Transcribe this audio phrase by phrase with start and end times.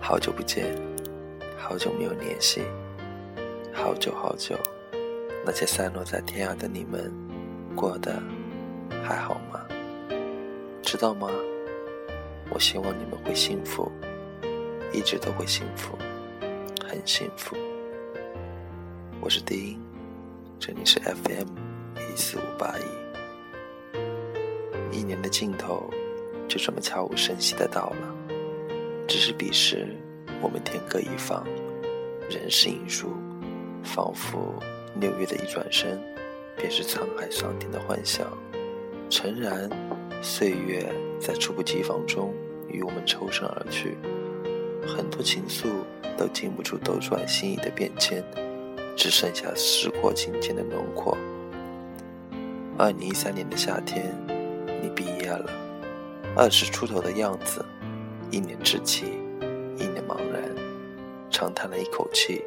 [0.00, 0.74] 好久不见，
[1.56, 2.62] 好久没有联系，
[3.72, 4.56] 好久好久，
[5.44, 7.12] 那些散落在天涯的你们，
[7.76, 8.20] 过得
[9.04, 9.60] 还好吗？
[10.82, 11.30] 知道吗？
[12.50, 13.92] 我希望你们会幸福，
[14.92, 15.96] 一直都会幸福，
[16.84, 17.56] 很幸福。
[19.20, 19.80] 我是丁音，
[20.58, 21.46] 这里是 FM
[21.96, 22.82] 一四五八一。
[24.98, 25.88] 一年的尽头，
[26.48, 28.16] 就这么悄无声息的到了。
[29.10, 29.88] 只是彼时，
[30.40, 31.44] 我们天各一方，
[32.30, 33.08] 人事已疏，
[33.82, 34.54] 仿佛
[35.00, 36.00] 六月的一转身，
[36.56, 38.24] 便是沧海桑田的幻想。
[39.10, 39.68] 诚然，
[40.22, 40.88] 岁月
[41.18, 42.32] 在猝不及防中
[42.68, 43.98] 与我们抽身而去，
[44.86, 45.66] 很多情愫
[46.16, 48.22] 都经不住斗转星移的变迁，
[48.96, 51.18] 只剩下时过境迁的轮廓。
[52.78, 54.06] 二零一三年的夏天，
[54.80, 55.50] 你毕业了，
[56.36, 57.64] 二十出头的样子。
[58.30, 59.06] 一年之期，
[59.76, 60.42] 一年茫然，
[61.30, 62.44] 长叹了一口气，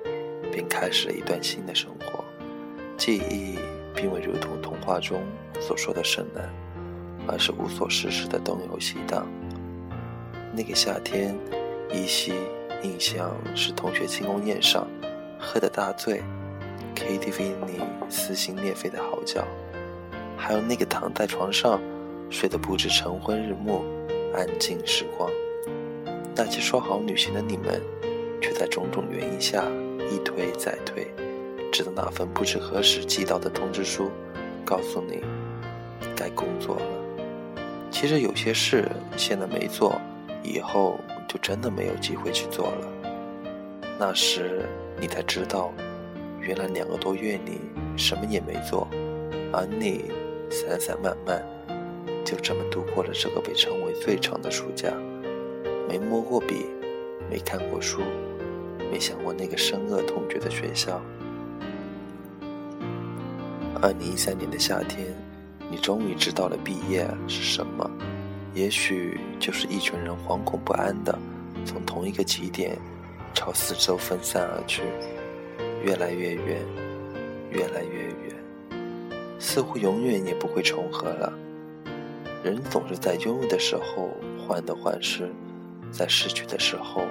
[0.50, 2.24] 便开始了一段新的生活。
[2.98, 3.60] 记忆
[3.94, 5.22] 并未如同童话中
[5.60, 6.50] 所说的圣诞，
[7.28, 9.28] 而是无所事事的东游西荡。
[10.56, 11.36] 那个夏天，
[11.92, 12.34] 依稀
[12.82, 14.88] 印象是同学庆功宴上
[15.38, 16.22] 喝的大醉
[16.96, 19.46] ，KTV 里撕心裂肺的嚎叫，
[20.38, 21.82] 还有那个躺在床上
[22.30, 23.84] 睡得不知晨昏日暮，
[24.34, 25.30] 安静时光。
[26.36, 27.82] 那些说好旅行的你们，
[28.42, 29.64] 却在种种原因下
[30.12, 31.08] 一推再推，
[31.72, 34.10] 直到那份不知何时寄到的通知书，
[34.66, 35.22] 告诉你
[36.16, 36.82] 该工作了。
[37.92, 40.02] 其实有些事现在没做，
[40.42, 42.88] 以后就真的没有机会去做了。
[44.00, 44.66] 那时
[45.00, 45.72] 你才知道，
[46.42, 47.62] 原来两个多月里
[47.96, 48.88] 什么也没做，
[49.52, 50.06] 而你
[50.50, 51.46] 散散漫漫，
[52.26, 54.92] 就这么度过了这个被称为最长的暑假。
[55.88, 56.66] 没摸过笔，
[57.30, 58.02] 没看过书，
[58.92, 61.02] 没想过那个深恶痛绝的学校。
[63.82, 65.08] 二零一三年的夏天，
[65.70, 67.90] 你终于知道了毕业是什么，
[68.54, 71.18] 也许就是一群人惶恐不安的
[71.66, 72.78] 从同一个起点
[73.34, 74.84] 朝四周分散而去，
[75.84, 76.62] 越来越远，
[77.52, 78.80] 越来越远，
[79.38, 81.34] 似乎永远也不会重合了。
[82.42, 84.12] 人总是在拥有的时候
[84.48, 85.30] 患得患失。
[85.94, 87.06] 在失去的时候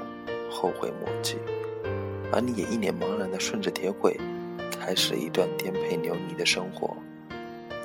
[0.51, 1.37] 后悔莫及，
[2.33, 4.19] 而你也一脸茫然地顺着铁轨，
[4.81, 6.97] 开始了一段颠沛流离的生活。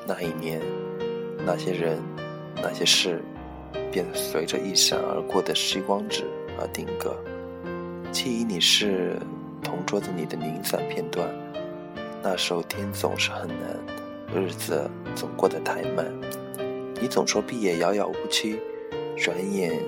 [0.07, 0.59] 那一年，
[1.45, 1.99] 那些人，
[2.55, 3.21] 那些事，
[3.91, 6.23] 便随着一闪而过的时光纸
[6.59, 7.15] 而定格。
[8.11, 9.19] 记忆你是
[9.63, 11.29] 同桌子里的零散片段。
[12.23, 13.79] 那时候天总是很蓝，
[14.33, 16.11] 日子总过得太慢。
[16.99, 18.59] 你总说毕业遥遥无期，
[19.15, 19.79] 转眼。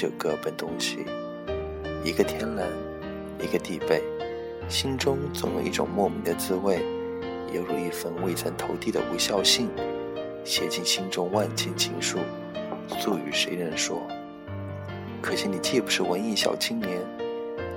[0.00, 1.04] 就各奔东西，
[2.02, 2.66] 一个天蓝，
[3.38, 4.02] 一个地北，
[4.66, 6.78] 心中总有一种莫名的滋味，
[7.52, 9.68] 犹如一封未曾投递的无效信，
[10.42, 12.16] 写进心中万千情书，
[12.98, 14.00] 诉与谁人说？
[15.20, 16.98] 可惜你既不是文艺小青年，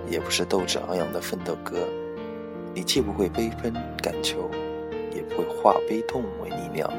[0.09, 1.85] 也不是斗志昂扬的奋斗哥，
[2.73, 4.49] 你既不会悲愤感求，
[5.13, 6.89] 也不会化悲痛为力量，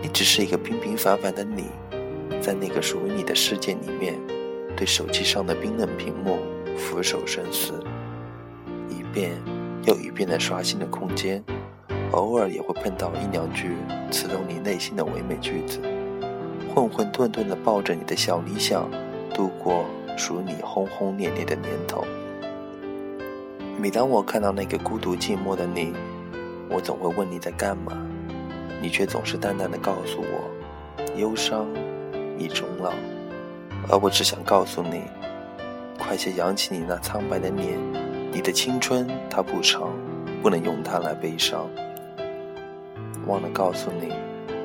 [0.00, 1.64] 你只是一个平平凡凡的你。
[2.40, 4.14] 在那个属于你的世界里面，
[4.76, 6.38] 对手机上的冰冷屏幕
[6.76, 7.82] 俯首深思，
[8.90, 9.32] 一遍
[9.86, 11.42] 又一遍的刷新的空间，
[12.12, 13.70] 偶尔也会碰到一两句
[14.10, 15.80] 刺痛你内心的唯美句子，
[16.74, 18.90] 混混沌沌的抱着你的小理想，
[19.32, 22.04] 度过属你轰轰烈烈的年头。
[23.80, 25.94] 每当我看到那个孤独寂寞的你，
[26.68, 27.96] 我总会问你在干嘛，
[28.82, 31.66] 你却总是淡淡的告诉我，忧伤。
[32.38, 32.92] 已终老，
[33.88, 35.02] 而我只想告诉你，
[35.98, 37.78] 快些扬起你那苍白的脸，
[38.32, 39.92] 你的青春它不长，
[40.42, 41.68] 不能用它来悲伤。
[43.26, 44.12] 忘了告诉你，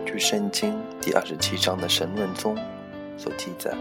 [0.05, 2.57] 据圣经第二十七章的神论中
[3.17, 3.71] 所记载，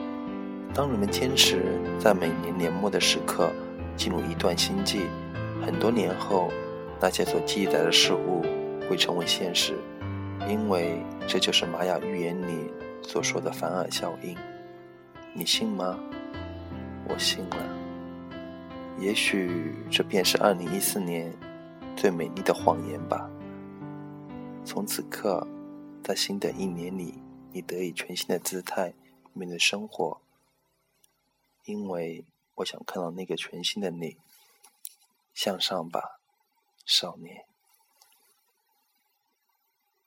[0.75, 1.63] 当人们坚持
[1.99, 3.51] 在每年年末的时刻
[3.97, 5.07] 进入一段新纪，
[5.65, 6.51] 很多年后，
[7.01, 8.43] 那些所记载的事物
[8.89, 9.75] 会成为现实，
[10.47, 12.71] 因为这就是玛雅预言里。
[13.03, 14.37] 所说的凡尔效应，
[15.33, 15.99] 你信吗？
[17.09, 17.57] 我信了。
[18.99, 21.33] 也许这便是二零一四年
[21.97, 23.31] 最美丽的谎言吧。
[24.65, 25.47] 从此刻，
[26.03, 27.23] 在新的一年里，
[27.53, 28.93] 你得以全新的姿态
[29.33, 30.21] 面对生活，
[31.65, 32.25] 因为
[32.57, 34.17] 我想看到那个全新的你。
[35.33, 36.21] 向上吧，
[36.85, 37.47] 少年。